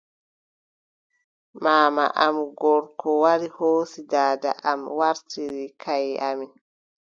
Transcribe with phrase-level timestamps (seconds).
[1.63, 6.51] Maama am gorko wari hoosi daada am waartiri kayye amin.